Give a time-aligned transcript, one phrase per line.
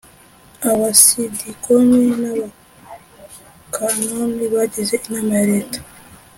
[0.71, 5.79] Abacidikoni n Abakanoni bagize Inama ya leta